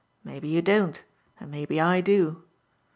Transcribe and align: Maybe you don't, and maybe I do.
Maybe 0.23 0.47
you 0.47 0.63
don't, 0.63 1.03
and 1.39 1.51
maybe 1.51 1.79
I 1.79 2.01
do. 2.01 2.41